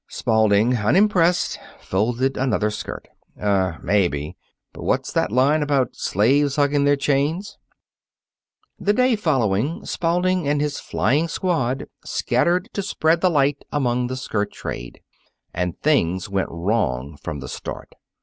Spalding, 0.09 0.77
unimpressed, 0.77 1.59
folded 1.79 2.35
another 2.35 2.71
skirt. 2.71 3.07
"Um, 3.39 3.81
maybe! 3.83 4.35
But 4.73 4.81
what's 4.81 5.13
that 5.13 5.31
line 5.31 5.61
about 5.61 5.95
slaves 5.95 6.55
hugging 6.55 6.85
their 6.85 6.95
chains?" 6.95 7.59
The 8.79 8.93
day 8.93 9.15
following, 9.15 9.85
Spalding 9.85 10.47
and 10.47 10.59
his 10.59 10.79
flying 10.79 11.27
squad 11.27 11.85
scattered 12.03 12.67
to 12.73 12.81
spread 12.81 13.21
the 13.21 13.29
light 13.29 13.63
among 13.71 14.07
the 14.07 14.17
skirt 14.17 14.51
trade. 14.51 15.01
And 15.53 15.79
things 15.81 16.27
went 16.27 16.49
wrong 16.49 17.15
from 17.21 17.39
the 17.39 17.47
start. 17.47 17.93